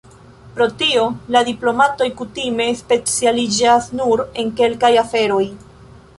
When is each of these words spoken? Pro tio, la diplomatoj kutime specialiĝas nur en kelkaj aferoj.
Pro 0.53 0.65
tio, 0.77 1.03
la 1.35 1.43
diplomatoj 1.49 2.07
kutime 2.21 2.67
specialiĝas 2.81 3.93
nur 4.01 4.27
en 4.45 4.53
kelkaj 4.63 4.93
aferoj. 5.05 5.45